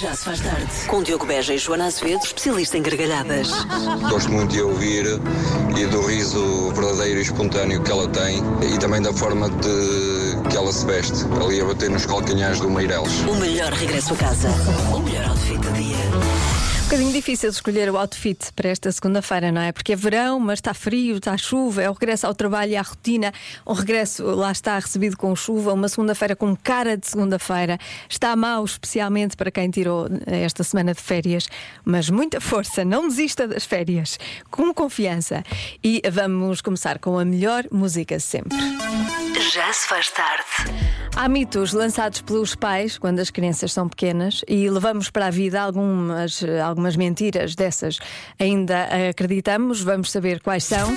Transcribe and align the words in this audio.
Já 0.00 0.14
se 0.14 0.24
faz 0.24 0.40
tarde. 0.40 0.66
Com 0.88 1.02
Diogo 1.02 1.24
Beja 1.24 1.54
e 1.54 1.58
Joana 1.58 1.86
Azevedo, 1.86 2.24
especialista 2.24 2.76
em 2.76 2.82
gargalhadas. 2.82 3.48
Gosto 4.10 4.30
muito 4.30 4.50
de 4.50 4.60
ouvir 4.60 5.06
e 5.76 5.86
do 5.86 6.04
riso 6.06 6.72
verdadeiro 6.72 7.20
e 7.20 7.22
espontâneo 7.22 7.82
que 7.82 7.90
ela 7.92 8.08
tem 8.08 8.42
e 8.62 8.78
também 8.78 9.00
da 9.00 9.12
forma 9.12 9.48
de 9.48 10.48
que 10.50 10.56
ela 10.56 10.72
se 10.72 10.84
veste, 10.84 11.24
ali 11.40 11.60
a 11.60 11.64
bater 11.64 11.90
nos 11.90 12.06
calcanhares 12.06 12.58
do 12.58 12.68
Meireles. 12.68 13.20
O 13.20 13.36
melhor 13.36 13.72
regresso 13.72 14.14
a 14.14 14.16
casa. 14.16 14.48
O 14.92 14.98
melhor. 14.98 15.33
Um 16.84 16.86
bocadinho 16.86 17.12
difícil 17.12 17.48
escolher 17.48 17.90
o 17.90 17.96
outfit 17.96 18.52
para 18.54 18.68
esta 18.68 18.92
segunda-feira, 18.92 19.50
não 19.50 19.62
é? 19.62 19.72
Porque 19.72 19.94
é 19.94 19.96
verão, 19.96 20.38
mas 20.38 20.58
está 20.58 20.74
frio, 20.74 21.16
está 21.16 21.34
chuva, 21.34 21.82
é 21.82 21.88
o 21.88 21.94
regresso 21.94 22.26
ao 22.26 22.34
trabalho 22.34 22.72
e 22.72 22.76
à 22.76 22.82
rotina. 22.82 23.32
Um 23.66 23.72
regresso, 23.72 24.22
lá 24.22 24.52
está, 24.52 24.78
recebido 24.78 25.16
com 25.16 25.34
chuva, 25.34 25.72
uma 25.72 25.88
segunda-feira 25.88 26.36
com 26.36 26.54
cara 26.54 26.94
de 26.98 27.06
segunda-feira. 27.06 27.78
Está 28.06 28.36
mal, 28.36 28.62
especialmente 28.62 29.34
para 29.34 29.50
quem 29.50 29.70
tirou 29.70 30.06
esta 30.26 30.62
semana 30.62 30.92
de 30.92 31.00
férias, 31.00 31.48
mas 31.86 32.10
muita 32.10 32.38
força, 32.38 32.84
não 32.84 33.08
desista 33.08 33.48
das 33.48 33.64
férias, 33.64 34.18
com 34.50 34.72
confiança. 34.74 35.42
E 35.82 36.02
vamos 36.12 36.60
começar 36.60 36.98
com 36.98 37.18
a 37.18 37.24
melhor 37.24 37.64
música 37.72 38.20
sempre. 38.20 38.58
Já 39.52 39.72
se 39.72 39.86
faz 39.86 40.10
tarde. 40.10 40.44
Há 41.14 41.28
mitos 41.28 41.72
lançados 41.72 42.22
pelos 42.22 42.54
pais 42.54 42.96
quando 42.96 43.18
as 43.18 43.30
crianças 43.30 43.72
são 43.72 43.88
pequenas 43.88 44.42
e 44.48 44.70
levamos 44.70 45.10
para 45.10 45.26
a 45.26 45.30
vida 45.30 45.60
algumas, 45.60 46.42
algumas 46.64 46.96
mentiras 46.96 47.54
dessas. 47.54 47.98
Ainda 48.38 48.88
acreditamos, 49.10 49.82
vamos 49.82 50.10
saber 50.10 50.40
quais 50.40 50.64
são. 50.64 50.96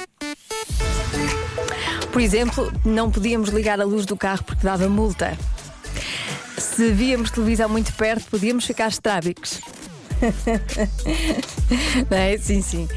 Por 2.12 2.22
exemplo, 2.22 2.72
não 2.86 3.12
podíamos 3.12 3.50
ligar 3.50 3.82
a 3.82 3.84
luz 3.84 4.05
do 4.05 4.16
carro 4.16 4.44
porque 4.44 4.66
dava 4.66 4.88
multa. 4.88 5.38
Se 6.58 6.91
víamos 6.91 7.32
televisão 7.32 7.68
muito 7.68 7.94
perto, 7.94 8.30
podíamos 8.30 8.66
ficar 8.66 8.88
estrábicos. 8.88 9.60
Não 12.10 12.18
é? 12.18 12.38
Sim, 12.38 12.62
sim. 12.62 12.88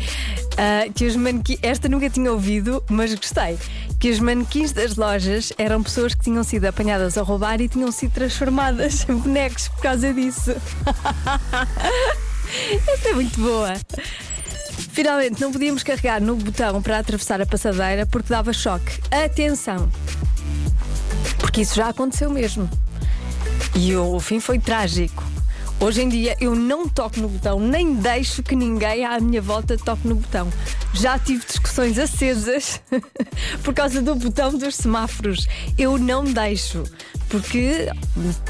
Uh, 0.52 0.92
que 0.92 1.06
os 1.06 1.16
manequins. 1.16 1.58
Esta 1.62 1.88
nunca 1.88 2.08
tinha 2.08 2.32
ouvido, 2.32 2.82
mas 2.88 3.14
gostei. 3.14 3.58
Que 4.00 4.10
os 4.10 4.18
manequins 4.18 4.72
das 4.72 4.96
lojas 4.96 5.52
eram 5.58 5.82
pessoas 5.82 6.14
que 6.14 6.24
tinham 6.24 6.42
sido 6.42 6.64
apanhadas 6.64 7.18
a 7.18 7.22
roubar 7.22 7.60
e 7.60 7.68
tinham 7.68 7.92
sido 7.92 8.12
transformadas 8.12 9.06
em 9.08 9.14
bonecos 9.14 9.68
por 9.68 9.82
causa 9.82 10.12
disso. 10.12 10.50
Esta 12.88 13.10
é 13.10 13.12
muito 13.12 13.38
boa. 13.38 13.74
Finalmente, 14.92 15.40
não 15.40 15.52
podíamos 15.52 15.82
carregar 15.82 16.20
no 16.20 16.34
botão 16.34 16.80
para 16.80 16.98
atravessar 16.98 17.42
a 17.42 17.46
passadeira 17.46 18.06
porque 18.06 18.30
dava 18.30 18.52
choque. 18.52 18.98
Atenção! 19.10 19.90
Porque 21.38 21.60
isso 21.60 21.74
já 21.74 21.90
aconteceu 21.90 22.30
mesmo. 22.30 22.68
E 23.74 23.94
o 23.94 24.18
fim 24.18 24.40
foi 24.40 24.58
trágico. 24.58 25.22
Hoje 25.78 26.02
em 26.02 26.08
dia 26.08 26.36
eu 26.40 26.54
não 26.54 26.86
toco 26.86 27.20
no 27.20 27.28
botão, 27.28 27.58
nem 27.58 27.94
deixo 27.94 28.42
que 28.42 28.54
ninguém 28.54 29.04
à 29.04 29.18
minha 29.18 29.40
volta 29.40 29.78
toque 29.78 30.06
no 30.06 30.16
botão. 30.16 30.48
Já 30.92 31.18
tive 31.18 31.44
discussões 31.46 31.69
acesas 31.98 32.80
por 33.62 33.74
causa 33.74 34.00
do 34.02 34.14
botão 34.14 34.56
dos 34.56 34.76
semáforos. 34.76 35.46
Eu 35.78 35.98
não 35.98 36.24
deixo, 36.24 36.84
porque 37.28 37.88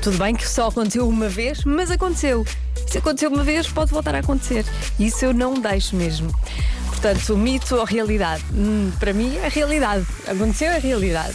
tudo 0.02 0.18
bem 0.18 0.34
que 0.34 0.48
só 0.48 0.68
aconteceu 0.68 1.08
uma 1.08 1.28
vez, 1.28 1.64
mas 1.64 1.90
aconteceu. 1.90 2.44
Se 2.86 2.98
aconteceu 2.98 3.30
uma 3.30 3.44
vez, 3.44 3.68
pode 3.68 3.90
voltar 3.92 4.14
a 4.14 4.18
acontecer. 4.18 4.64
Isso 4.98 5.24
eu 5.24 5.32
não 5.32 5.54
deixo 5.54 5.94
mesmo. 5.96 6.32
Portanto, 6.86 7.36
mito 7.36 7.76
ou 7.76 7.84
realidade? 7.84 8.44
Hum, 8.52 8.92
para 8.98 9.12
mim 9.12 9.36
é 9.36 9.48
realidade. 9.48 10.06
Aconteceu 10.26 10.70
é 10.70 10.78
realidade. 10.78 11.34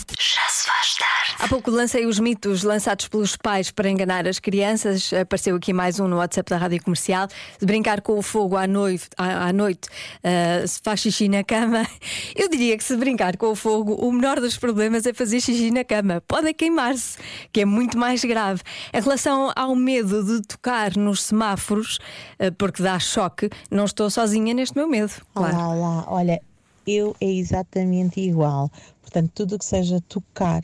Há 1.37 1.49
pouco 1.49 1.69
lancei 1.69 2.05
os 2.05 2.17
mitos 2.17 2.63
lançados 2.63 3.09
pelos 3.09 3.35
pais 3.35 3.69
para 3.69 3.89
enganar 3.89 4.25
as 4.25 4.39
crianças. 4.39 5.11
Apareceu 5.11 5.55
aqui 5.55 5.73
mais 5.73 5.99
um 5.99 6.07
no 6.07 6.17
WhatsApp 6.17 6.49
da 6.49 6.57
Rádio 6.57 6.81
Comercial. 6.81 7.27
Brincar 7.61 8.01
com 8.01 8.17
o 8.17 8.21
fogo 8.21 8.55
à 8.55 8.65
noite, 8.65 9.09
à 9.17 9.51
noite 9.51 9.89
uh, 9.89 10.65
se 10.67 10.79
faz 10.81 11.01
xixi 11.01 11.27
na 11.27 11.43
cama. 11.43 11.85
Eu 12.35 12.49
diria 12.49 12.77
que 12.77 12.83
se 12.83 12.95
brincar 12.95 13.35
com 13.35 13.47
o 13.47 13.55
fogo, 13.55 13.95
o 13.95 14.11
menor 14.13 14.39
dos 14.39 14.57
problemas 14.57 15.05
é 15.05 15.13
fazer 15.13 15.41
xixi 15.41 15.71
na 15.71 15.83
cama. 15.83 16.23
Pode 16.25 16.53
queimar-se, 16.53 17.17
que 17.51 17.61
é 17.61 17.65
muito 17.65 17.97
mais 17.97 18.23
grave. 18.23 18.61
Em 18.93 19.01
relação 19.01 19.51
ao 19.55 19.75
medo 19.75 20.23
de 20.23 20.41
tocar 20.41 20.95
nos 20.95 21.23
semáforos, 21.23 21.99
uh, 22.39 22.51
porque 22.57 22.81
dá 22.81 22.97
choque, 22.97 23.49
não 23.69 23.83
estou 23.83 24.09
sozinha 24.09 24.53
neste 24.53 24.77
meu 24.77 24.87
medo. 24.87 25.11
Claro. 25.33 25.53
Olá, 25.53 25.67
olá. 25.67 26.05
Olha, 26.07 26.41
eu 26.87 27.13
é 27.19 27.29
exatamente 27.29 28.21
igual. 28.21 28.71
Portanto, 29.01 29.31
tudo 29.35 29.55
o 29.55 29.59
que 29.59 29.65
seja 29.65 29.99
tocar 30.07 30.63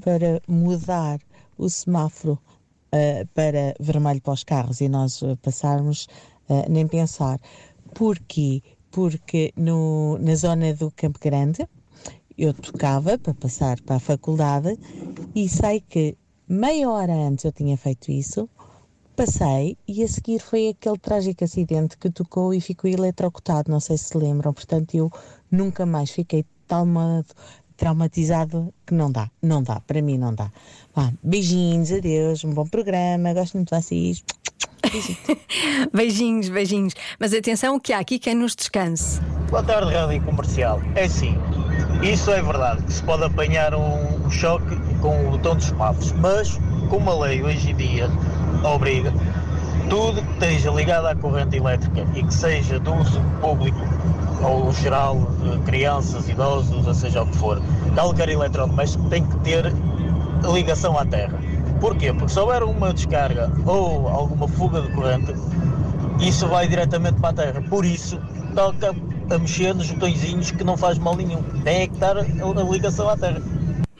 para 0.00 0.40
mudar 0.48 1.20
o 1.56 1.68
semáforo 1.68 2.38
uh, 2.94 3.26
para 3.34 3.74
vermelho 3.80 4.20
para 4.20 4.32
os 4.32 4.44
carros 4.44 4.80
e 4.80 4.88
nós 4.88 5.22
uh, 5.22 5.36
passarmos, 5.36 6.06
uh, 6.48 6.68
nem 6.68 6.86
pensar. 6.86 7.40
Porquê? 7.94 8.62
Porque 8.90 9.52
no, 9.56 10.18
na 10.18 10.34
zona 10.34 10.74
do 10.74 10.90
Campo 10.90 11.18
Grande 11.20 11.66
eu 12.36 12.54
tocava 12.54 13.18
para 13.18 13.34
passar 13.34 13.80
para 13.82 13.96
a 13.96 14.00
faculdade 14.00 14.78
e 15.34 15.48
sei 15.48 15.80
que 15.80 16.16
meia 16.48 16.90
hora 16.90 17.12
antes 17.12 17.44
eu 17.44 17.52
tinha 17.52 17.76
feito 17.76 18.10
isso, 18.10 18.48
passei 19.14 19.76
e 19.86 20.02
a 20.02 20.08
seguir 20.08 20.40
foi 20.40 20.68
aquele 20.68 20.98
trágico 20.98 21.44
acidente 21.44 21.98
que 21.98 22.10
tocou 22.10 22.54
e 22.54 22.60
ficou 22.60 22.90
eletrocutado, 22.90 23.70
não 23.70 23.78
sei 23.78 23.98
se 23.98 24.04
se 24.04 24.18
lembram, 24.18 24.52
portanto 24.52 24.94
eu 24.94 25.12
nunca 25.50 25.84
mais 25.84 26.10
fiquei 26.10 26.44
tal 26.66 26.86
modo 26.86 27.26
traumatizado 27.80 28.74
que 28.86 28.92
não 28.92 29.10
dá, 29.10 29.30
não 29.42 29.62
dá, 29.62 29.80
para 29.80 30.02
mim 30.02 30.18
não 30.18 30.34
dá. 30.34 30.52
Vá, 30.94 31.10
beijinhos, 31.22 31.90
adeus, 31.90 32.44
um 32.44 32.52
bom 32.52 32.66
programa, 32.66 33.32
gosto 33.32 33.56
muito 33.56 33.74
de 33.74 33.80
vocês. 33.80 34.22
beijinhos, 35.90 36.50
beijinhos. 36.50 36.92
Mas 37.18 37.32
atenção 37.32 37.80
que 37.80 37.94
há 37.94 37.98
aqui 37.98 38.18
quem 38.18 38.34
nos 38.34 38.54
descanse. 38.54 39.18
Boa 39.48 39.62
tarde, 39.62 39.94
Rádio 39.94 40.22
Comercial. 40.24 40.82
É 40.94 41.08
sim, 41.08 41.38
isso 42.02 42.30
é 42.30 42.42
verdade, 42.42 42.82
que 42.82 42.92
se 42.92 43.02
pode 43.02 43.24
apanhar 43.24 43.74
um, 43.74 44.30
choque 44.30 44.76
com 45.00 45.28
o 45.28 45.30
botão 45.30 45.56
dos 45.56 45.64
semáforos, 45.64 46.12
mas 46.12 46.60
como 46.90 47.10
a 47.10 47.18
lei 47.24 47.42
hoje 47.42 47.70
em 47.70 47.76
dia 47.76 48.10
obriga, 48.62 49.10
tudo 49.88 50.20
que 50.22 50.32
esteja 50.34 50.70
ligado 50.70 51.06
à 51.06 51.16
corrente 51.16 51.56
elétrica 51.56 52.06
e 52.14 52.22
que 52.22 52.34
seja 52.34 52.78
de 52.78 52.90
uso 52.90 53.22
público 53.40 53.80
ou 54.42 54.72
geral, 54.72 55.18
crianças, 55.64 56.28
idosos, 56.28 56.86
ou 56.86 56.94
seja 56.94 57.22
o 57.22 57.26
que 57.26 57.36
for, 57.36 57.60
qualquer 57.94 58.28
eletrodoméstico 58.28 59.08
tem 59.08 59.24
que 59.24 59.36
ter 59.40 59.72
ligação 60.52 60.98
à 60.98 61.04
terra. 61.04 61.38
Porquê? 61.80 62.12
Porque 62.12 62.32
se 62.32 62.38
houver 62.38 62.62
uma 62.62 62.92
descarga 62.92 63.50
ou 63.64 64.08
alguma 64.08 64.46
fuga 64.48 64.82
de 64.82 64.88
corrente, 64.92 65.34
isso 66.20 66.46
vai 66.46 66.68
diretamente 66.68 67.18
para 67.20 67.30
a 67.30 67.32
terra. 67.32 67.62
Por 67.68 67.84
isso, 67.84 68.20
toca 68.54 68.94
a 69.30 69.38
mexer 69.38 69.74
nos 69.74 69.90
botõezinhos 69.90 70.50
que 70.50 70.64
não 70.64 70.76
faz 70.76 70.98
mal 70.98 71.16
nenhum. 71.16 71.42
Tem 71.64 71.82
é 71.82 71.86
que 71.86 71.96
dar 71.96 72.18
a 72.18 72.22
ligação 72.70 73.08
à 73.08 73.16
terra. 73.16 73.40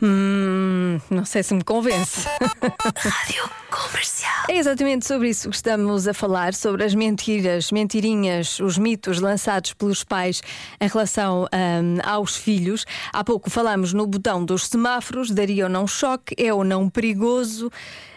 Hum, 0.03 0.99
não 1.11 1.25
sei 1.25 1.43
se 1.43 1.53
me 1.55 1.63
convence. 1.63 2.27
Rádio 2.97 3.51
Comercial. 3.71 4.47
É 4.49 4.57
exatamente 4.57 5.07
sobre 5.07 5.29
isso 5.29 5.51
que 5.51 5.57
estamos 5.57 6.09
a 6.09 6.15
falar, 6.15 6.55
sobre 6.55 6.85
as 6.85 6.95
mentiras, 6.95 7.71
mentirinhas, 7.71 8.59
os 8.61 8.79
mitos 8.79 9.21
lançados 9.21 9.75
pelos 9.75 10.03
pais 10.03 10.43
em 10.81 10.89
relação 10.89 11.45
hum, 11.45 11.99
aos 12.03 12.37
filhos. 12.37 12.87
Há 13.13 13.23
pouco 13.23 13.51
falamos 13.51 13.93
no 13.93 14.07
botão 14.07 14.45
dos 14.45 14.67
semáforos, 14.67 15.31
daria 15.31 15.65
ou 15.65 15.71
não 15.71 15.87
choque, 15.87 16.35
é 16.39 16.53
ou 16.53 16.65
não 16.65 16.89
perigoso. 16.89 17.71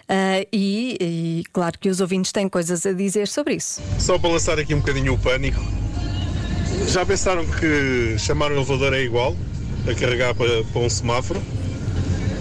Uh, 0.04 0.46
e, 0.52 0.98
e 1.00 1.44
claro 1.54 1.80
que 1.80 1.90
os 1.90 2.02
ouvintes 2.02 2.32
têm 2.32 2.50
coisas 2.50 2.86
a 2.86 2.94
dizer 2.94 3.28
sobre 3.28 3.56
isso. 3.56 3.82
Só 4.00 4.20
para 4.20 4.32
lançar 4.32 4.60
aqui 4.60 4.74
um 4.74 4.80
bocadinho 4.80 5.14
o 5.14 5.18
pânico. 5.20 5.62
Já 6.88 7.06
pensaram 7.06 7.46
que 7.46 8.18
chamar 8.18 8.52
um 8.52 8.56
elevador 8.56 8.94
é 8.94 9.02
igual 9.02 9.36
a 9.90 9.94
carregar 9.96 10.36
para, 10.36 10.64
para 10.66 10.82
um 10.82 10.90
semáforo? 10.90 11.42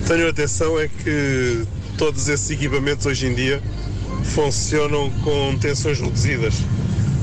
Tenham 0.06 0.28
atenção 0.28 0.78
é 0.78 0.88
que 0.88 1.64
todos 1.96 2.28
esses 2.28 2.50
equipamentos 2.50 3.06
hoje 3.06 3.26
em 3.26 3.34
dia 3.34 3.62
funcionam 4.34 5.10
com 5.22 5.56
tensões 5.58 6.00
reduzidas. 6.00 6.54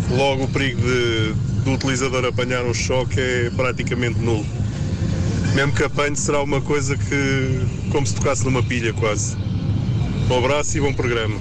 Logo 0.10 0.46
o 0.46 0.48
perigo 0.48 0.82
de, 0.82 1.34
do 1.64 1.74
utilizador 1.74 2.26
apanhar 2.26 2.64
um 2.66 2.74
choque 2.74 3.20
é 3.20 3.50
praticamente 3.56 4.20
nulo. 4.20 4.46
Mesmo 5.54 5.74
que 5.74 5.84
apanhe 5.84 6.16
será 6.16 6.42
uma 6.42 6.62
coisa 6.62 6.96
que 6.96 7.92
como 7.92 8.06
se 8.08 8.16
tocasse 8.16 8.46
numa 8.46 8.64
pilha 8.64 8.94
quase. 8.94 9.36
Um 10.30 10.38
abraço 10.38 10.78
e 10.78 10.82
bom 10.82 10.94
programa. 10.94 11.40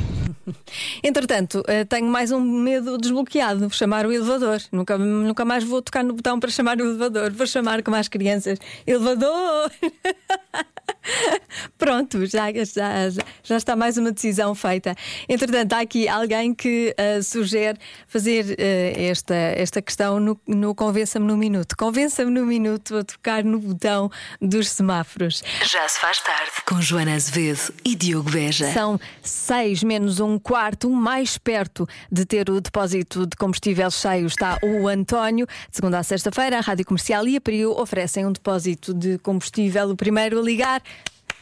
Entretanto, 1.05 1.63
eh, 1.67 1.85
tenho 1.85 2.07
mais 2.07 2.33
um 2.33 2.41
medo 2.41 2.99
desbloqueado: 2.99 3.69
chamar 3.71 4.07
o 4.07 4.13
elevador. 4.13 4.61
Nunca, 4.73 4.97
nunca 4.99 5.45
mais 5.45 5.63
vou 5.63 5.83
tocar 5.83 6.03
no 6.03 6.15
botão 6.15 6.41
para 6.41 6.51
chamar 6.51 6.79
o 6.79 6.85
elevador. 6.85 7.31
Vou 7.31 7.47
chamar 7.47 7.83
como 7.83 7.97
as 7.97 8.09
crianças: 8.09 8.59
elevador! 8.87 9.71
Pronto, 11.79 12.27
já, 12.27 12.53
já, 12.53 13.23
já 13.43 13.57
está 13.57 13.77
mais 13.77 13.97
uma 13.97 14.13
decisão 14.13 14.55
feita. 14.55 14.95
Entretanto, 15.29 15.73
há 15.75 15.81
aqui 15.81 16.09
alguém 16.09 16.55
que 16.55 16.95
uh, 16.99 17.23
sugere 17.23 17.79
fazer 18.07 18.45
uh, 18.45 19.01
esta, 19.01 19.35
esta 19.35 19.83
questão 19.83 20.21
no, 20.21 20.41
no 20.47 20.75
Convença-me 20.75 21.27
no 21.27 21.37
Minuto. 21.37 21.77
Convença-me 21.77 22.31
no 22.31 22.47
Minuto 22.47 22.97
a 22.97 23.05
tocar 23.05 23.45
no 23.45 23.59
botão 23.59 24.11
dos 24.41 24.71
semáforos. 24.71 25.43
Já 25.63 25.89
se 25.89 25.99
faz 25.99 26.21
tarde. 26.21 26.53
Com 26.67 26.81
Joana 26.81 27.15
Azevedo 27.15 27.73
e 27.85 27.95
Diogo 27.95 28.31
Beja. 28.31 28.73
São 28.73 28.99
6 29.23 29.83
menos 29.83 30.21
um 30.21 30.39
quarto 30.39 30.91
mais 30.91 31.39
perto 31.39 31.89
de 32.11 32.25
ter 32.25 32.51
o 32.51 32.61
depósito 32.61 33.27
de 33.27 33.37
combustível 33.37 33.91
cheio 33.91 34.27
está 34.27 34.59
o 34.63 34.89
António. 34.89 35.47
De 35.47 35.77
segunda 35.77 35.99
a 35.99 36.03
sexta-feira, 36.03 36.59
a 36.59 36.61
Rádio 36.61 36.85
Comercial 36.85 37.27
e 37.27 37.37
a 37.37 37.41
Prio 37.41 37.73
oferecem 37.73 38.27
um 38.27 38.33
depósito 38.33 38.95
de 38.95 39.19
combustível. 39.19 39.91
O 39.91 39.97
primeiro 39.97 40.39
a 40.39 40.43
ligar, 40.43 40.83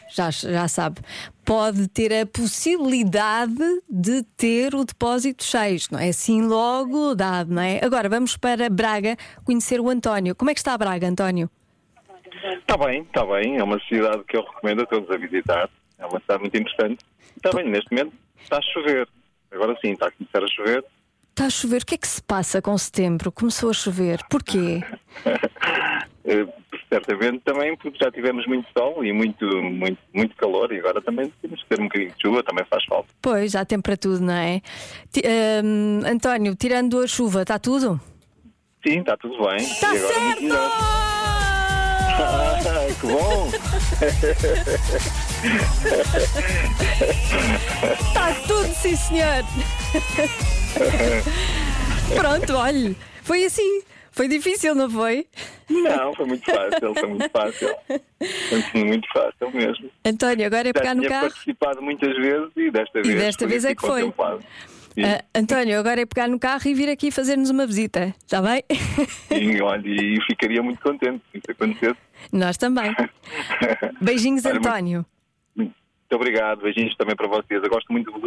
já, 0.09 0.29
já 0.31 0.67
sabe, 0.67 1.01
pode 1.45 1.87
ter 1.87 2.13
a 2.13 2.25
possibilidade 2.25 3.81
de 3.89 4.23
ter 4.35 4.75
o 4.75 4.83
depósito 4.83 5.43
cheio. 5.43 5.77
Não 5.91 5.99
é 5.99 6.09
assim 6.09 6.41
logo 6.41 7.15
dado, 7.15 7.53
não 7.53 7.61
é? 7.61 7.79
Agora 7.83 8.09
vamos 8.09 8.37
para 8.37 8.69
Braga 8.69 9.15
conhecer 9.43 9.79
o 9.79 9.89
António. 9.89 10.35
Como 10.35 10.51
é 10.51 10.53
que 10.53 10.59
está 10.59 10.77
Braga, 10.77 11.07
António? 11.07 11.49
Está 12.59 12.77
bem, 12.77 13.01
está 13.01 13.25
bem. 13.25 13.57
É 13.57 13.63
uma 13.63 13.79
cidade 13.87 14.23
que 14.25 14.37
eu 14.37 14.43
recomendo 14.43 14.83
a 14.83 14.85
todos 14.85 15.09
a 15.09 15.17
visitar. 15.17 15.69
É 15.97 16.05
uma 16.05 16.19
cidade 16.19 16.41
muito 16.41 16.57
interessante. 16.57 17.03
Está 17.35 17.51
bem, 17.51 17.69
neste 17.69 17.91
momento 17.91 18.13
está 18.41 18.57
a 18.57 18.61
chover. 18.61 19.07
Agora 19.51 19.77
sim, 19.81 19.91
está 19.91 20.07
a 20.07 20.11
começar 20.11 20.43
a 20.43 20.47
chover. 20.47 20.85
Está 21.29 21.45
a 21.45 21.49
chover. 21.49 21.81
O 21.81 21.85
que 21.85 21.95
é 21.95 21.97
que 21.97 22.07
se 22.07 22.21
passa 22.21 22.61
com 22.61 22.77
setembro? 22.77 23.31
Começou 23.31 23.69
a 23.69 23.73
chover. 23.73 24.19
Porquê? 24.29 24.81
Certamente 26.89 27.39
também 27.43 27.75
porque 27.75 27.97
já 28.01 28.09
tivemos 28.11 28.47
muito 28.47 28.65
sol 28.77 29.03
e 29.03 29.11
muito, 29.11 29.45
muito, 29.61 29.97
muito 30.13 30.33
calor 30.37 30.71
e 30.71 30.79
agora 30.79 31.01
também 31.01 31.31
temos 31.41 31.61
que 31.61 31.67
ter 31.69 31.81
um 31.81 31.83
bocadinho 31.83 32.11
de 32.15 32.21
chuva, 32.21 32.41
também 32.43 32.63
faz 32.69 32.85
falta. 32.85 33.09
Pois, 33.21 33.55
há 33.55 33.65
tempo 33.65 33.83
para 33.83 33.97
tudo, 33.97 34.21
não 34.21 34.33
é? 34.33 34.61
Ti- 35.11 35.21
hum, 35.63 36.01
António, 36.05 36.55
tirando 36.55 36.99
a 37.01 37.07
chuva, 37.07 37.41
está 37.41 37.59
tudo? 37.59 37.99
Sim, 38.87 38.99
está 39.01 39.17
tudo 39.17 39.37
bem. 39.45 39.57
Está 39.57 39.93
e 39.93 39.99
certo! 39.99 40.53
Ah, 42.19 42.87
que 43.01 43.07
bom! 43.07 43.49
Está 47.99 48.33
tudo, 48.47 48.73
sim, 48.73 48.95
senhor! 48.95 49.43
Pronto, 52.15 52.55
olhe, 52.55 52.95
foi 53.23 53.43
assim. 53.45 53.81
Foi 54.17 54.27
difícil, 54.27 54.73
não 54.73 54.89
foi? 54.89 55.27
Não, 55.69 56.13
foi 56.15 56.25
muito 56.25 56.43
fácil, 56.43 56.93
foi 56.95 57.07
muito 57.07 57.29
fácil. 57.29 57.69
Foi 58.71 58.83
muito 58.83 59.07
fácil 59.13 59.51
mesmo. 59.53 59.91
António, 60.03 60.47
agora 60.47 60.63
é 60.69 60.73
Já 60.73 60.73
pegar 60.73 60.95
no 60.95 61.07
carro. 61.07 61.27
participado 61.29 61.81
muitas 61.83 62.15
vezes 62.17 62.49
e 62.57 62.71
desta 62.71 63.01
vez. 63.03 63.15
desta 63.15 63.47
vez 63.47 63.63
é 63.63 63.75
que 63.75 63.81
foi. 63.81 64.11
Ah, 64.99 65.23
António, 65.35 65.79
agora 65.79 66.01
é 66.01 66.05
pegar 66.07 66.27
no 66.27 66.39
carro 66.39 66.63
e 66.65 66.73
vir 66.73 66.89
aqui 66.89 67.11
fazer-nos 67.11 67.51
uma 67.51 67.67
visita, 67.67 68.15
está 68.25 68.41
bem? 68.41 68.63
sim, 69.27 69.61
olha, 69.61 69.87
e 69.87 70.19
ficaria 70.25 70.63
muito 70.63 70.81
contente 70.81 71.21
se 71.31 71.37
isso 71.37 71.51
acontecesse. 71.51 71.99
Nós 72.33 72.57
também. 72.57 72.95
Beijinhos, 74.01 74.43
Olha, 74.45 74.55
muito- 74.55 74.67
António. 74.67 75.05
Muito 75.55 75.75
obrigado, 76.15 76.61
beijinhos 76.61 76.95
também 76.95 77.15
para 77.15 77.27
vocês. 77.27 77.61
Eu 77.61 77.69
gosto 77.69 77.91
muito 77.91 78.09
ouvir. 78.11 78.26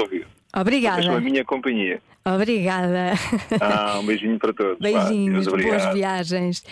Obrigada. 0.61 1.03
São 1.03 1.17
a 1.17 1.21
minha 1.21 1.45
companhia. 1.45 2.01
Obrigada. 2.25 3.13
Ah, 3.61 3.99
um 3.99 4.05
beijinho 4.05 4.39
para 4.39 4.53
todos. 4.53 4.79
Beijinhos, 4.79 5.47
boas 5.47 5.93
viagens. 5.95 6.63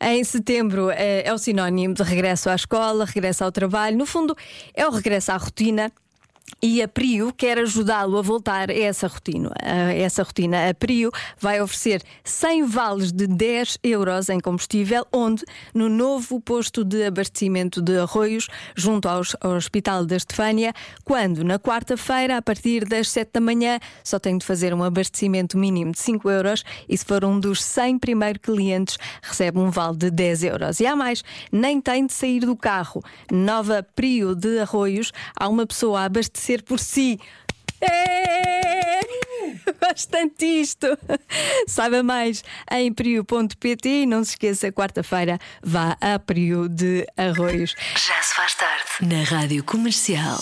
Em 0.00 0.22
setembro 0.22 0.90
eh, 0.90 1.22
é 1.24 1.32
o 1.32 1.38
sinónimo 1.38 1.94
de 1.94 2.02
regresso 2.02 2.50
à 2.50 2.54
escola, 2.54 3.06
regresso 3.06 3.42
ao 3.42 3.50
trabalho. 3.50 3.96
No 3.96 4.04
fundo, 4.04 4.36
é 4.74 4.86
o 4.86 4.90
regresso 4.90 5.32
à 5.32 5.36
rotina. 5.36 5.90
E 6.60 6.82
a 6.82 6.88
Prio 6.88 7.32
quer 7.32 7.58
ajudá-lo 7.58 8.18
a 8.18 8.22
voltar 8.22 8.68
a 8.70 8.74
essa 8.74 9.06
rotina. 9.06 9.52
A 9.62 9.92
essa 9.94 10.22
rotina. 10.24 10.68
A 10.68 10.74
Prio 10.74 11.12
vai 11.38 11.60
oferecer 11.60 12.02
100 12.24 12.64
vales 12.66 13.12
de 13.12 13.26
10 13.28 13.78
euros 13.84 14.28
em 14.28 14.40
combustível, 14.40 15.06
onde 15.12 15.44
no 15.72 15.88
novo 15.88 16.40
posto 16.40 16.84
de 16.84 17.04
abastecimento 17.04 17.80
de 17.80 17.98
arroios, 17.98 18.48
junto 18.74 19.08
aos- 19.08 19.36
ao 19.40 19.52
Hospital 19.52 20.04
da 20.04 20.16
Estefânia, 20.16 20.72
quando 21.04 21.44
na 21.44 21.58
quarta-feira, 21.60 22.36
a 22.38 22.42
partir 22.42 22.84
das 22.84 23.08
7 23.10 23.34
da 23.34 23.40
manhã, 23.40 23.78
só 24.02 24.18
tem 24.18 24.36
de 24.36 24.44
fazer 24.44 24.74
um 24.74 24.82
abastecimento 24.82 25.56
mínimo 25.56 25.92
de 25.92 26.00
5 26.00 26.28
euros 26.28 26.64
e 26.88 26.96
se 26.98 27.04
for 27.04 27.24
um 27.24 27.38
dos 27.38 27.62
100 27.62 27.98
primeiros 28.00 28.42
clientes, 28.42 28.96
recebe 29.22 29.58
um 29.60 29.70
vale 29.70 29.96
de 29.96 30.10
10 30.10 30.42
euros. 30.42 30.80
E 30.80 30.86
há 30.86 30.96
mais, 30.96 31.22
nem 31.52 31.80
tem 31.80 32.04
de 32.06 32.12
sair 32.12 32.40
do 32.40 32.56
carro. 32.56 33.00
Nova 33.30 33.86
Prio 33.94 34.34
de 34.34 34.58
Arroios, 34.58 35.12
há 35.38 35.48
uma 35.48 35.66
pessoa 35.66 36.00
a 36.00 36.04
abastecer 36.06 36.37
por 36.62 36.78
si. 36.78 37.18
É! 37.80 39.00
Bastante 39.80 40.44
isto. 40.44 40.86
Saiba 41.66 42.02
mais 42.02 42.42
em 42.72 42.92
prio.pt 42.92 43.88
e 43.88 44.06
não 44.06 44.24
se 44.24 44.30
esqueça, 44.30 44.72
quarta-feira 44.72 45.38
vá 45.62 45.96
a 46.00 46.18
Prio 46.18 46.68
de 46.68 47.06
Arroios. 47.16 47.74
Já 47.94 48.22
se 48.22 48.34
faz 48.34 48.54
tarde 48.54 48.84
na 49.02 49.22
Rádio 49.22 49.62
Comercial. 49.64 50.38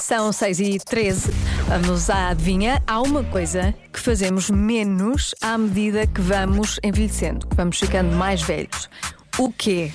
São 0.00 0.32
6 0.32 0.60
e 0.60 0.78
13 0.78 1.30
Vamos 1.66 2.10
à 2.10 2.28
adivinha. 2.28 2.82
Há 2.86 3.00
uma 3.00 3.24
coisa 3.24 3.74
que 3.92 3.98
fazemos 3.98 4.50
menos 4.50 5.34
à 5.40 5.56
medida 5.56 6.06
que 6.06 6.20
vamos 6.20 6.78
envelhecendo, 6.84 7.46
que 7.46 7.56
vamos 7.56 7.78
ficando 7.78 8.14
mais 8.14 8.42
velhos. 8.42 8.88
O 9.38 9.50
quê? 9.50 9.90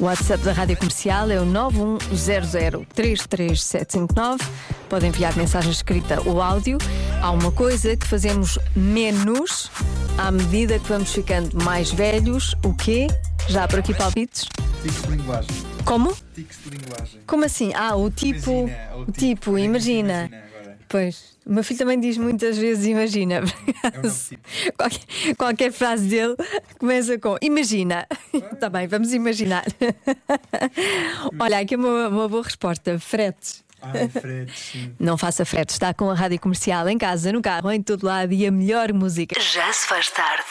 O 0.00 0.04
WhatsApp 0.04 0.42
da 0.42 0.52
Rádio 0.52 0.76
Comercial 0.76 1.30
é 1.30 1.40
o 1.40 1.46
910033759. 1.46 4.40
Pode 4.88 5.06
enviar 5.06 5.36
mensagem 5.36 5.70
escrita 5.70 6.20
ou 6.24 6.42
áudio. 6.42 6.78
Há 7.20 7.30
uma 7.30 7.52
coisa 7.52 7.94
que 7.96 8.06
fazemos 8.06 8.58
menos 8.74 9.70
à 10.18 10.30
medida 10.30 10.78
que 10.78 10.88
vamos 10.88 11.12
ficando 11.12 11.62
mais 11.64 11.92
velhos. 11.92 12.54
O 12.64 12.74
quê? 12.74 13.06
Já 13.48 13.68
por 13.68 13.80
aqui 13.80 13.92
palpites? 13.94 14.46
Tics 14.82 15.02
de 15.02 15.10
linguagem. 15.10 15.50
Como? 15.84 16.16
Tics 16.34 16.58
de 16.64 16.70
linguagem. 16.70 17.20
Como 17.26 17.44
assim? 17.44 17.72
Ah, 17.74 17.94
o 17.94 18.10
tipo. 18.10 18.50
Imagina, 18.50 18.96
o 18.96 19.04
tipo. 19.06 19.18
tipo, 19.18 19.58
imagina. 19.58 20.30
imagina? 20.30 20.51
Pois, 20.92 21.38
o 21.46 21.54
meu 21.54 21.64
filho 21.64 21.78
também 21.78 21.98
diz 21.98 22.18
muitas 22.18 22.58
vezes 22.58 22.84
imagina. 22.84 23.40
É 23.82 24.70
qualquer, 24.72 25.34
qualquer 25.36 25.72
frase 25.72 26.06
dele 26.06 26.36
começa 26.78 27.18
com 27.18 27.36
imagina. 27.40 28.06
Está 28.32 28.68
bem, 28.70 28.86
vamos 28.86 29.12
imaginar. 29.12 29.64
Olha, 31.40 31.58
aqui 31.58 31.74
uma, 31.74 32.08
uma 32.08 32.28
boa 32.28 32.42
resposta. 32.44 32.98
Fretes. 32.98 33.64
Ai, 33.80 34.08
sim. 34.54 34.94
Não 35.00 35.16
faça 35.16 35.44
fretes, 35.44 35.74
está 35.74 35.92
com 35.94 36.10
a 36.10 36.14
rádio 36.14 36.38
comercial 36.38 36.88
em 36.88 36.98
casa, 36.98 37.32
no 37.32 37.42
carro, 37.42 37.72
em 37.72 37.82
todo 37.82 38.04
lado 38.04 38.32
e 38.32 38.46
a 38.46 38.52
melhor 38.52 38.92
música. 38.92 39.40
Já 39.40 39.72
se 39.72 39.88
faz 39.88 40.10
tarde. 40.10 40.44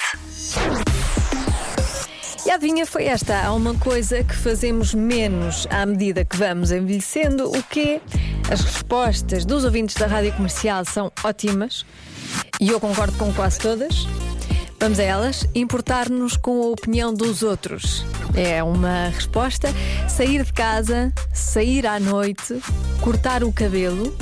E 2.45 2.49
a 2.49 2.55
adivinha 2.55 2.85
foi 2.85 3.05
esta: 3.05 3.45
há 3.45 3.53
uma 3.53 3.75
coisa 3.75 4.23
que 4.23 4.35
fazemos 4.35 4.93
menos 4.93 5.67
à 5.69 5.85
medida 5.85 6.25
que 6.25 6.35
vamos 6.35 6.71
envelhecendo, 6.71 7.49
o 7.49 7.63
quê? 7.63 8.01
As 8.51 8.59
respostas 8.59 9.45
dos 9.45 9.63
ouvintes 9.63 9.95
da 9.95 10.07
rádio 10.07 10.33
comercial 10.33 10.83
são 10.83 11.09
ótimas 11.23 11.85
e 12.59 12.67
eu 12.67 12.81
concordo 12.81 13.17
com 13.17 13.33
quase 13.33 13.57
todas. 13.57 14.05
Vamos 14.77 14.99
a 14.99 15.03
elas. 15.03 15.47
Importar-nos 15.55 16.35
com 16.35 16.61
a 16.61 16.65
opinião 16.67 17.13
dos 17.13 17.43
outros. 17.43 18.05
É 18.35 18.61
uma 18.61 19.07
resposta. 19.07 19.69
Sair 20.09 20.43
de 20.43 20.51
casa, 20.51 21.13
sair 21.33 21.87
à 21.87 21.97
noite, 21.97 22.61
cortar 22.99 23.41
o 23.41 23.53
cabelo. 23.53 24.13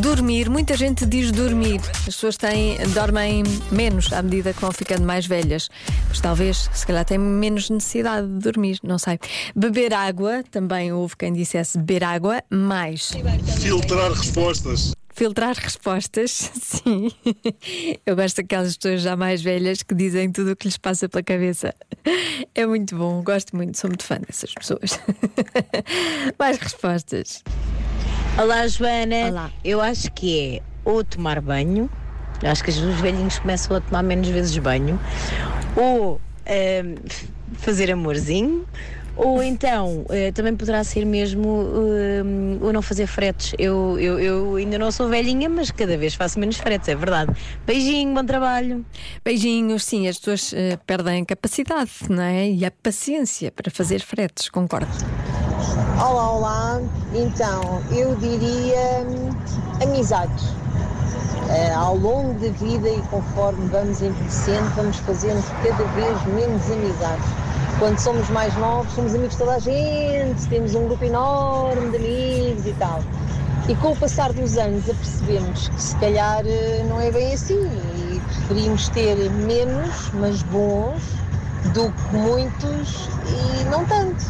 Dormir, 0.00 0.48
muita 0.48 0.74
gente 0.74 1.04
diz 1.04 1.30
dormir. 1.30 1.78
As 1.90 1.98
pessoas 1.98 2.38
têm, 2.38 2.78
dormem 2.94 3.42
menos 3.70 4.10
à 4.14 4.22
medida 4.22 4.54
que 4.54 4.60
vão 4.62 4.72
ficando 4.72 5.02
mais 5.02 5.26
velhas. 5.26 5.68
Mas 6.12 6.20
talvez, 6.20 6.68
se 6.74 6.86
calhar, 6.86 7.06
têm 7.06 7.16
menos 7.16 7.70
necessidade 7.70 8.26
de 8.26 8.38
dormir, 8.38 8.78
não 8.82 8.98
sei. 8.98 9.18
Beber 9.56 9.94
água, 9.94 10.44
também 10.50 10.92
houve 10.92 11.16
quem 11.16 11.32
dissesse 11.32 11.78
beber 11.78 12.04
água, 12.04 12.42
mais. 12.50 13.12
Filtrar 13.58 14.12
respostas. 14.12 14.92
Filtrar 15.14 15.56
respostas, 15.56 16.50
sim. 16.60 17.10
Eu 18.04 18.14
gosto 18.14 18.42
daquelas 18.42 18.76
pessoas 18.76 19.00
já 19.00 19.16
mais 19.16 19.40
velhas 19.40 19.82
que 19.82 19.94
dizem 19.94 20.30
tudo 20.30 20.50
o 20.50 20.56
que 20.56 20.66
lhes 20.66 20.76
passa 20.76 21.08
pela 21.08 21.22
cabeça. 21.22 21.74
É 22.54 22.66
muito 22.66 22.94
bom, 22.94 23.22
gosto 23.22 23.56
muito, 23.56 23.78
sou 23.78 23.88
muito 23.88 24.04
fã 24.04 24.20
dessas 24.20 24.52
pessoas. 24.52 25.00
Mais 26.38 26.58
respostas. 26.58 27.42
Olá, 28.38 28.68
Joana. 28.68 29.28
Olá. 29.28 29.50
Eu 29.64 29.80
acho 29.80 30.12
que 30.12 30.58
é 30.58 30.62
ou 30.84 31.02
tomar 31.02 31.40
banho, 31.40 31.88
eu 32.42 32.50
acho 32.50 32.62
que 32.64 32.70
os 32.70 32.76
velhinhos 33.00 33.38
começam 33.38 33.76
a 33.76 33.80
tomar 33.80 34.02
menos 34.02 34.28
vezes 34.28 34.56
banho, 34.58 34.98
ou 35.76 36.20
ahm, 36.46 36.96
fazer 37.54 37.90
amorzinho, 37.90 38.66
ou 39.14 39.42
então 39.42 40.06
eh, 40.08 40.32
também 40.32 40.56
poderá 40.56 40.82
ser 40.82 41.04
mesmo 41.04 41.46
ahm, 41.46 42.58
o 42.62 42.72
não 42.72 42.80
fazer 42.80 43.06
fretes. 43.06 43.52
Eu, 43.58 43.98
eu, 43.98 44.18
eu 44.18 44.56
ainda 44.56 44.78
não 44.78 44.90
sou 44.90 45.08
velhinha, 45.08 45.48
mas 45.48 45.70
cada 45.70 45.96
vez 45.96 46.14
faço 46.14 46.40
menos 46.40 46.56
fretes, 46.56 46.88
é 46.88 46.94
verdade. 46.94 47.32
Beijinho, 47.66 48.14
bom 48.14 48.24
trabalho. 48.24 48.84
Beijinhos, 49.24 49.84
sim, 49.84 50.08
as 50.08 50.18
pessoas 50.18 50.52
eh, 50.54 50.78
perdem 50.86 51.24
capacidade, 51.24 51.90
não 52.08 52.22
é? 52.22 52.48
E 52.48 52.64
a 52.64 52.70
paciência 52.70 53.52
para 53.52 53.70
fazer 53.70 54.00
fretes, 54.00 54.48
concordo. 54.48 54.88
Olá, 56.00 56.32
olá. 56.32 56.80
Então, 57.14 57.82
eu 57.94 58.16
diria 58.16 59.06
hum, 59.06 59.30
amizades. 59.82 60.61
Eh, 61.54 61.70
ao 61.74 61.98
longo 61.98 62.32
da 62.40 62.48
vida 62.48 62.88
e 62.88 63.02
conforme 63.10 63.68
vamos 63.68 64.00
envelhecendo, 64.00 64.70
vamos 64.74 64.96
fazendo 65.00 65.44
cada 65.62 65.84
vez 65.92 66.24
menos 66.34 66.70
amizades. 66.70 67.26
Quando 67.78 67.98
somos 67.98 68.26
mais 68.30 68.56
novos, 68.56 68.90
somos 68.94 69.14
amigos 69.14 69.32
de 69.32 69.38
toda 69.38 69.56
a 69.56 69.58
gente, 69.58 70.48
temos 70.48 70.74
um 70.74 70.86
grupo 70.86 71.04
enorme 71.04 71.90
de 71.90 71.96
amigos 71.96 72.66
e 72.66 72.72
tal. 72.78 73.02
E 73.68 73.74
com 73.76 73.92
o 73.92 73.96
passar 73.96 74.32
dos 74.32 74.56
anos 74.56 74.88
apercebemos 74.88 75.68
que 75.68 75.82
se 75.82 75.96
calhar 75.96 76.42
eh, 76.46 76.86
não 76.88 76.98
é 76.98 77.10
bem 77.10 77.34
assim 77.34 77.68
e 77.96 78.20
preferimos 78.20 78.88
ter 78.88 79.16
menos, 79.30 80.10
mas 80.14 80.42
bons, 80.44 81.02
do 81.74 81.90
que 81.92 82.14
muitos 82.16 83.08
e 83.28 83.64
não 83.64 83.84
tanto. 83.86 84.24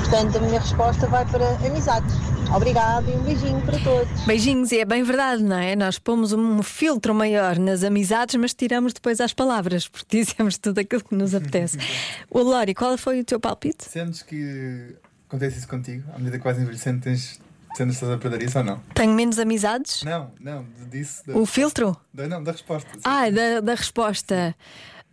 Portanto, 0.00 0.36
a 0.36 0.40
minha 0.40 0.60
resposta 0.60 1.06
vai 1.06 1.24
para 1.26 1.48
amizades. 1.66 2.14
Obrigada 2.54 3.10
e 3.10 3.14
um 3.16 3.22
beijinho 3.22 3.60
para 3.62 3.78
todos. 3.80 4.20
Beijinhos, 4.26 4.70
e 4.70 4.78
é 4.78 4.84
bem 4.84 5.02
verdade, 5.02 5.42
não 5.42 5.56
é? 5.56 5.74
Nós 5.74 5.98
pomos 5.98 6.32
um 6.32 6.62
filtro 6.62 7.14
maior 7.14 7.58
nas 7.58 7.82
amizades, 7.82 8.34
mas 8.36 8.52
tiramos 8.54 8.92
depois 8.92 9.20
as 9.20 9.32
palavras, 9.32 9.88
porque 9.88 10.22
dizemos 10.22 10.58
tudo 10.58 10.78
aquilo 10.78 11.02
que 11.02 11.14
nos 11.14 11.34
apetece. 11.34 11.78
O 12.30 12.40
Lori, 12.42 12.74
qual 12.74 12.96
foi 12.98 13.20
o 13.20 13.24
teu 13.24 13.40
palpite? 13.40 13.84
Sentes 13.84 14.22
que 14.22 14.94
acontece 15.28 15.58
isso 15.58 15.68
contigo? 15.68 16.04
À 16.14 16.18
medida 16.18 16.36
que 16.38 16.44
vais 16.44 16.58
envelhecendo, 16.58 17.00
tens, 17.00 17.40
sentes 17.76 17.94
estás 17.96 18.12
a 18.12 18.18
perder 18.18 18.42
isso 18.42 18.58
ou 18.58 18.64
não? 18.64 18.80
Tenho 18.94 19.14
menos 19.14 19.38
amizades? 19.38 20.02
Não, 20.02 20.30
não, 20.38 20.66
disso. 20.90 21.22
Da, 21.26 21.36
O 21.36 21.46
filtro? 21.46 21.96
da- 22.12 22.28
não, 22.28 22.42
da 22.42 22.52
resposta. 22.52 22.90
sim. 22.92 23.00
Ah, 23.04 23.30
da, 23.30 23.60
da 23.60 23.74
resposta. 23.74 24.54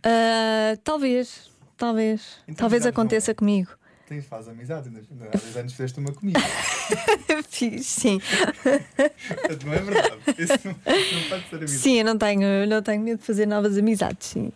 Ah, 0.04 0.76
talvez, 0.82 1.50
talvez. 1.76 2.38
Então, 2.44 2.56
talvez 2.64 2.86
aconteça 2.86 3.34
comigo. 3.34 3.70
Tens, 4.06 4.26
faz 4.26 4.48
amizade, 4.48 4.88
ainda 4.88 5.00
há 5.26 5.36
10 5.36 5.56
anos 5.56 5.72
fizeste 5.72 5.98
uma 6.00 6.12
comigo. 6.12 6.38
Fiz, 7.48 7.86
Sim. 7.86 8.20
Não 9.64 9.72
é 9.72 9.78
verdade. 9.78 10.20
Isso 10.38 10.58
não, 10.64 10.72
não 10.74 11.28
pode 11.28 11.48
ser 11.48 11.56
amizade. 11.56 11.70
Sim, 11.80 11.98
eu 12.00 12.04
não 12.04 12.18
tenho, 12.18 12.66
não 12.66 12.82
tenho 12.82 13.02
medo 13.02 13.20
de 13.20 13.24
fazer 13.24 13.46
novas 13.46 13.78
amizades, 13.78 14.26
sim. 14.28 14.52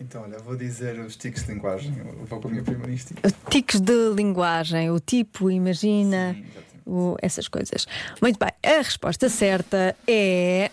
Então, 0.00 0.22
olha, 0.22 0.38
vou 0.40 0.56
dizer 0.56 0.98
os 0.98 1.16
tiques 1.16 1.44
de 1.44 1.52
linguagem. 1.52 1.94
Eu 1.96 2.26
vou 2.26 2.40
com 2.40 2.48
a 2.48 2.50
minha 2.50 2.62
prima 2.62 2.86
nisto. 2.86 3.14
Tiques 3.48 3.80
de 3.80 4.10
linguagem, 4.14 4.90
o 4.90 4.98
tipo, 5.00 5.50
imagina, 5.50 6.36
o- 6.84 7.16
essas 7.22 7.48
coisas. 7.48 7.86
Muito 8.20 8.38
bem, 8.38 8.50
a 8.62 8.78
resposta 8.82 9.28
certa 9.28 9.96
é. 10.06 10.70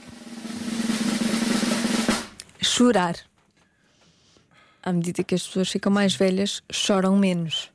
chorar. 2.62 3.15
À 4.84 4.92
medida 4.92 5.24
que 5.24 5.36
as 5.36 5.46
pessoas 5.46 5.70
ficam 5.70 5.92
mais 5.92 6.16
velhas, 6.16 6.62
choram 6.72 7.16
menos. 7.16 7.72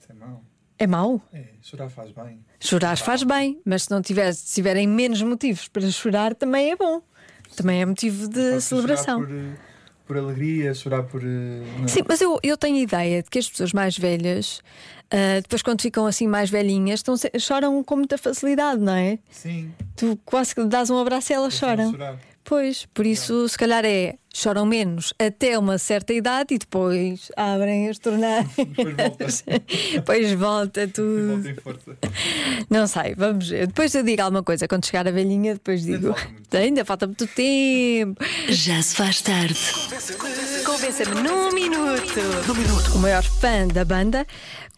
Isso 0.00 0.10
é 0.10 0.14
mau. 0.14 0.42
É 0.78 0.86
mau? 0.86 1.22
É, 1.32 1.44
chorar 1.62 1.88
faz 1.88 2.10
bem. 2.10 2.40
Chorar 2.60 2.96
faz 2.96 3.22
bem, 3.22 3.60
mas 3.64 3.84
se 3.84 3.90
não 3.90 4.02
tiver, 4.02 4.32
se 4.32 4.54
tiverem 4.54 4.86
menos 4.86 5.22
motivos 5.22 5.68
para 5.68 5.88
chorar, 5.90 6.34
também 6.34 6.72
é 6.72 6.76
bom. 6.76 7.00
Também 7.56 7.80
é 7.80 7.86
motivo 7.86 8.28
de 8.28 8.60
celebração. 8.60 9.20
Chorar 9.20 9.28
por, 9.28 9.36
eh, 9.36 9.56
por 10.06 10.16
alegria, 10.16 10.74
chorar 10.74 11.02
por. 11.04 11.22
eh, 11.22 11.62
não. 11.78 11.88
Sim, 11.88 12.00
mas 12.08 12.20
eu, 12.20 12.38
eu 12.42 12.56
tenho 12.56 12.76
a 12.76 12.80
ideia 12.80 13.22
de 13.22 13.30
que 13.30 13.38
as 13.38 13.48
pessoas 13.48 13.72
mais 13.72 13.96
velhas, 13.96 14.60
ah, 15.10 15.40
depois 15.40 15.62
quando 15.62 15.80
ficam 15.80 16.06
assim 16.06 16.26
mais 16.26 16.50
velhinhas, 16.50 17.00
estão 17.00 17.14
choram 17.38 17.82
com 17.82 17.96
muita 17.96 18.18
facilidade, 18.18 18.80
não 18.80 18.92
é? 18.94 19.18
Sim. 19.30 19.72
Tu 19.96 20.18
quase 20.24 20.54
que 20.54 20.64
dás 20.64 20.90
um 20.90 20.98
abraço 20.98 21.32
e 21.32 21.34
elas 21.34 21.54
choram. 21.54 21.94
Pois, 22.48 22.86
por 22.94 23.04
isso, 23.04 23.46
se 23.46 23.58
calhar 23.58 23.84
é 23.84 24.14
choram 24.32 24.64
menos 24.64 25.12
até 25.18 25.58
uma 25.58 25.76
certa 25.76 26.14
idade 26.14 26.54
e 26.54 26.58
depois 26.58 27.30
abrem 27.36 27.90
as 27.90 27.98
torneiras. 27.98 28.46
Depois 28.56 28.94
volta. 28.96 29.26
depois 29.92 30.32
volta 30.32 30.88
tudo. 30.88 31.42
Volta 31.42 31.50
em 31.50 31.54
força. 31.56 31.98
Não 32.70 32.86
sei, 32.86 33.14
vamos 33.16 33.50
ver. 33.50 33.66
Depois 33.66 33.94
eu 33.94 34.02
digo 34.02 34.22
alguma 34.22 34.42
coisa. 34.42 34.66
Quando 34.66 34.86
chegar 34.86 35.06
a 35.06 35.10
velhinha, 35.10 35.54
depois 35.54 35.82
digo. 35.82 36.14
Ainda 36.52 36.86
falta 36.86 37.06
muito 37.06 37.26
tempo. 37.26 38.24
Já 38.48 38.80
se 38.80 38.94
faz 38.96 39.20
tarde. 39.20 39.60
Convença-me 40.64 41.20
num 41.20 41.52
minuto. 41.52 42.20
Num 42.46 42.54
minuto. 42.54 42.94
O 42.94 42.98
maior 42.98 43.22
fã 43.22 43.66
da 43.66 43.84
banda. 43.84 44.26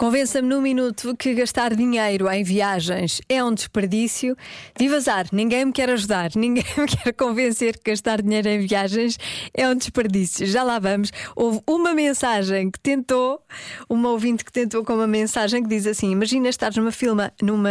Convença-me 0.01 0.49
num 0.49 0.63
minuto 0.63 1.15
que 1.15 1.35
gastar 1.35 1.77
dinheiro 1.77 2.27
em 2.31 2.43
viagens 2.43 3.21
é 3.29 3.45
um 3.45 3.53
desperdício. 3.53 4.35
Viva 4.79 4.97
azar, 4.97 5.27
ninguém 5.31 5.67
me 5.67 5.73
quer 5.73 5.91
ajudar, 5.91 6.31
ninguém 6.35 6.65
me 6.79 6.87
quer 6.87 7.13
convencer 7.13 7.77
que 7.79 7.91
gastar 7.91 8.23
dinheiro 8.23 8.49
em 8.49 8.67
viagens 8.67 9.19
é 9.53 9.69
um 9.69 9.75
desperdício. 9.75 10.47
Já 10.47 10.63
lá 10.63 10.79
vamos. 10.79 11.13
Houve 11.37 11.61
uma 11.69 11.93
mensagem 11.93 12.71
que 12.71 12.81
tentou, 12.81 13.43
uma 13.91 14.09
ouvinte 14.09 14.43
que 14.43 14.51
tentou 14.51 14.83
com 14.87 14.95
uma 14.95 15.07
mensagem 15.07 15.63
que 15.63 15.69
diz 15.69 15.87
assim: 15.87 16.11
Imagina 16.13 16.49
estar 16.49 16.75
numa 16.77 16.93
filma, 16.93 17.31
numa, 17.43 17.71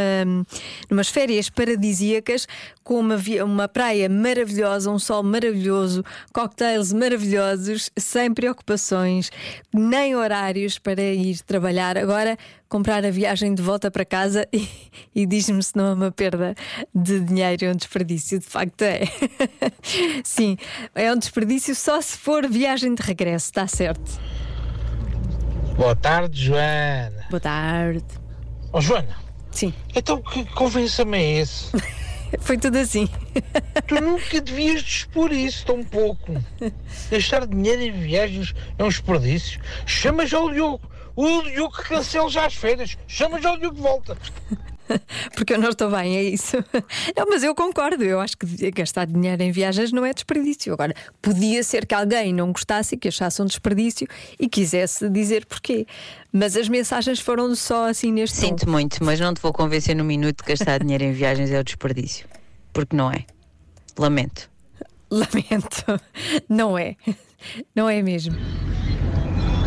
numas 0.87 1.09
férias 1.09 1.49
paradisíacas 1.49 2.45
com 2.89 3.01
uma, 3.01 3.17
uma 3.45 3.67
praia 3.67 4.09
maravilhosa, 4.09 4.89
um 4.89 4.97
sol 4.97 5.21
maravilhoso, 5.21 6.03
cocktails 6.33 6.91
maravilhosos, 6.91 7.91
sem 7.95 8.33
preocupações, 8.33 9.29
nem 9.71 10.15
horários 10.15 10.79
para 10.79 10.99
ir 10.99 11.39
trabalhar. 11.43 11.99
Agora, 11.99 12.35
comprar 12.67 13.05
a 13.05 13.11
viagem 13.11 13.53
de 13.53 13.61
volta 13.61 13.91
para 13.91 14.03
casa 14.03 14.47
e, 14.51 14.67
e 15.13 15.27
diz-me 15.27 15.61
se 15.61 15.77
não 15.77 15.85
é 15.85 15.93
uma 15.93 16.11
perda 16.11 16.55
de 16.91 17.19
dinheiro, 17.19 17.65
é 17.65 17.69
um 17.69 17.75
desperdício. 17.75 18.39
De 18.39 18.47
facto, 18.47 18.81
é. 18.81 19.01
Sim, 20.25 20.57
é 20.95 21.13
um 21.13 21.17
desperdício 21.19 21.75
só 21.75 22.01
se 22.01 22.17
for 22.17 22.47
viagem 22.49 22.95
de 22.95 23.03
regresso, 23.03 23.45
está 23.51 23.67
certo. 23.67 24.19
Boa 25.77 25.95
tarde, 25.95 26.43
Joana. 26.43 27.27
Boa 27.29 27.39
tarde. 27.39 28.03
Oh, 28.73 28.81
Joana. 28.81 29.15
Sim. 29.51 29.75
Então 29.95 30.19
que 30.23 30.43
convença-me 30.55 31.19
é 31.19 31.41
esse? 31.41 31.69
Foi 32.39 32.57
tudo 32.57 32.77
assim. 32.77 33.07
Tu 33.87 33.95
nunca 34.01 34.41
devias 34.41 34.81
dispor 34.81 35.31
isso 35.31 35.65
tão 35.65 35.83
pouco. 35.83 36.33
Gastar 37.11 37.47
dinheiro 37.47 37.81
em 37.81 37.91
viagens 37.91 38.53
é 38.77 38.83
um 38.83 38.89
desperdício. 38.89 39.59
Chama 39.85 40.25
já 40.25 40.39
o 40.39 40.51
Diogo. 40.51 40.81
O 41.15 41.41
Diogo 41.43 41.73
cancela 41.73 42.29
já 42.29 42.45
as 42.45 42.53
férias. 42.53 42.97
Chama 43.07 43.41
já 43.41 43.53
o 43.53 43.57
Diogo 43.57 43.75
de 43.75 43.81
volta. 43.81 44.17
Porque 45.35 45.53
eu 45.53 45.59
não 45.59 45.69
estou 45.69 45.89
bem, 45.89 46.17
é 46.17 46.23
isso. 46.23 46.57
Não, 47.15 47.25
mas 47.27 47.43
eu 47.43 47.53
concordo. 47.53 48.03
Eu 48.03 48.19
acho 48.19 48.37
que 48.37 48.71
gastar 48.71 49.05
dinheiro 49.05 49.41
em 49.41 49.51
viagens 49.51 49.91
não 49.91 50.05
é 50.05 50.13
desperdício. 50.13 50.73
Agora, 50.73 50.93
podia 51.21 51.63
ser 51.63 51.85
que 51.85 51.93
alguém 51.93 52.33
não 52.33 52.51
gostasse 52.51 52.97
que 52.97 53.07
achasse 53.07 53.41
um 53.41 53.45
desperdício 53.45 54.07
e 54.39 54.47
quisesse 54.47 55.09
dizer 55.09 55.45
porquê. 55.45 55.85
Mas 56.31 56.55
as 56.55 56.67
mensagens 56.67 57.19
foram 57.19 57.55
só 57.55 57.89
assim 57.89 58.11
neste 58.11 58.39
tom. 58.39 58.47
Sinto 58.47 58.69
muito, 58.69 59.03
mas 59.03 59.19
não 59.19 59.33
te 59.33 59.41
vou 59.41 59.53
convencer 59.53 59.95
no 59.95 60.03
minuto 60.03 60.43
que 60.43 60.49
gastar 60.49 60.79
dinheiro 60.79 61.03
em 61.03 61.11
viagens 61.11 61.51
é 61.51 61.59
o 61.59 61.63
desperdício. 61.63 62.27
Porque 62.73 62.95
não 62.95 63.11
é. 63.11 63.25
Lamento. 63.97 64.49
Lamento. 65.09 66.01
Não 66.47 66.77
é. 66.77 66.95
Não 67.75 67.89
é 67.89 68.01
mesmo. 68.01 68.35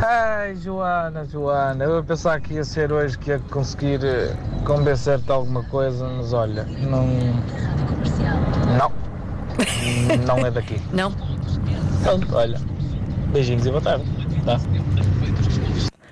Ai, 0.05 0.57
Joana, 0.57 1.25
Joana, 1.25 1.85
eu 1.85 1.97
ia 1.97 2.03
pensar 2.03 2.41
que 2.41 2.55
ia 2.55 2.65
ser 2.65 2.91
hoje 2.93 3.17
que 3.17 3.31
ia 3.31 3.39
conseguir 3.39 4.05
eh, 4.05 4.35
convencer-te 4.65 5.31
alguma 5.31 5.63
coisa, 5.63 6.09
mas 6.09 6.33
olha, 6.33 6.65
não. 6.65 7.07
Não. 8.77 8.93
Não 10.27 10.45
é 10.45 10.51
daqui. 10.51 10.81
Não. 10.93 11.13
Pronto, 12.03 12.35
olha. 12.35 12.61
Beijinhos 13.33 13.65
e 13.65 13.71
boa 13.71 13.81
tarde. 13.81 14.05
Tá? 14.45 14.59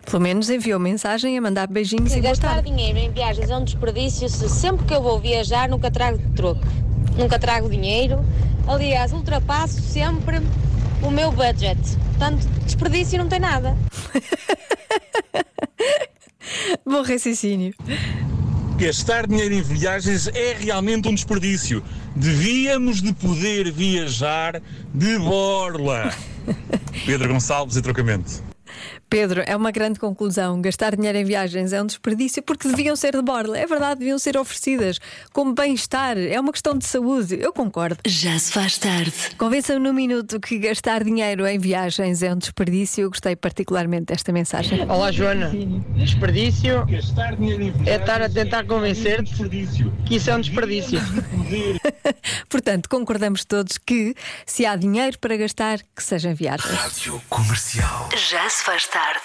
Pelo 0.09 0.23
menos 0.23 0.49
enviou 0.49 0.79
mensagem 0.79 1.37
a 1.37 1.41
mandar 1.41 1.67
beijinhos 1.67 2.13
e 2.13 2.21
boa 2.21 2.31
gastar 2.31 2.55
tarde. 2.55 2.71
dinheiro 2.71 2.99
em 2.99 3.11
viagens 3.11 3.51
é 3.51 3.57
um 3.57 3.65
desperdício 3.65 4.29
se 4.29 4.49
sempre 4.49 4.87
que 4.87 4.95
eu 4.95 5.03
vou 5.03 5.19
viajar 5.19 5.69
nunca 5.69 5.91
trago 5.91 6.19
troco, 6.37 6.61
nunca 7.17 7.41
trago 7.41 7.69
dinheiro. 7.69 8.25
Aliás, 8.69 9.13
ultrapasso 9.13 9.81
sempre 9.81 10.41
o 11.03 11.11
meu 11.11 11.33
budget. 11.33 11.81
Portanto, 12.09 12.47
desperdício 12.65 13.19
não 13.19 13.29
tem 13.29 13.41
nada. 13.41 13.77
Bom 16.85 17.03
raciocínio. 17.03 17.75
Gastar 18.77 19.27
dinheiro 19.27 19.55
em 19.55 19.63
viagens 19.63 20.29
é 20.29 20.57
realmente 20.59 21.09
um 21.09 21.15
desperdício. 21.15 21.83
Devíamos 22.17 23.03
de 23.03 23.13
poder 23.13 23.71
viajar 23.71 24.61
de 24.95 25.19
borla. 25.19 26.13
Pedro 27.05 27.33
Gonçalves 27.33 27.77
e 27.77 27.83
trocamento. 27.83 28.43
Pedro, 29.11 29.43
é 29.45 29.57
uma 29.57 29.73
grande 29.73 29.99
conclusão. 29.99 30.63
Gastar 30.63 30.95
dinheiro 30.95 31.19
em 31.19 31.25
viagens 31.25 31.73
é 31.73 31.83
um 31.83 31.87
desperdício 31.87 32.41
porque 32.45 32.69
deviam 32.69 32.95
ser 32.95 33.17
de 33.17 33.23
borla. 33.23 33.59
É 33.59 33.67
verdade, 33.67 33.99
deviam 33.99 34.21
ser 34.21 34.37
oferecidas 34.39 35.01
como 35.33 35.53
bem-estar. 35.53 36.17
É 36.17 36.39
uma 36.39 36.53
questão 36.53 36.79
de 36.79 36.87
saúde. 36.87 37.37
Eu 37.41 37.53
concordo. 37.53 37.99
Já 38.07 38.39
se 38.39 38.53
faz 38.53 38.79
tarde. 38.79 39.13
Convença-me 39.37 39.81
num 39.81 39.93
minuto 39.93 40.39
que 40.39 40.59
gastar 40.59 41.03
dinheiro 41.03 41.45
em 41.45 41.59
viagens 41.59 42.23
é 42.23 42.33
um 42.33 42.39
desperdício. 42.39 43.03
Eu 43.03 43.11
gostei 43.11 43.35
particularmente 43.35 44.07
desta 44.07 44.31
mensagem. 44.31 44.89
Olá, 44.89 45.11
Joana. 45.11 45.51
Desperdício 45.97 46.87
é 47.85 47.97
estar 47.97 48.23
a 48.23 48.29
tentar 48.29 48.65
convencer-te 48.65 49.35
que 50.07 50.15
isso 50.15 50.31
é 50.31 50.37
um 50.37 50.41
desperdício. 50.41 51.01
Portanto, 52.49 52.89
concordamos 52.89 53.45
todos 53.45 53.77
que 53.77 54.15
se 54.47 54.65
há 54.65 54.77
dinheiro 54.77 55.19
para 55.19 55.37
gastar, 55.37 55.81
que 55.97 56.03
seja 56.03 56.31
em 56.31 56.35
viagens. 56.35 56.73
Rádio 56.73 57.21
Comercial. 57.29 58.09
Já 58.31 58.49
se 58.49 58.63
faz 58.63 58.87
tarde. 59.01 59.21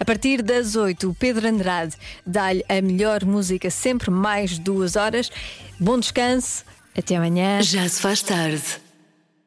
A 0.00 0.04
partir 0.04 0.42
das 0.42 0.74
8, 0.74 1.10
o 1.10 1.14
Pedro 1.14 1.46
Andrade 1.46 1.94
dá-lhe 2.26 2.64
a 2.68 2.80
melhor 2.80 3.24
música, 3.24 3.68
sempre 3.70 4.10
mais 4.10 4.58
duas 4.58 4.96
horas. 4.96 5.30
Bom 5.78 5.98
descanso. 5.98 6.64
Até 6.96 7.16
amanhã. 7.16 7.60
Já 7.62 7.88
se 7.88 8.00
faz 8.00 8.22
tarde. 8.22 8.87